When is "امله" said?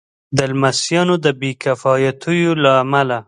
2.83-3.17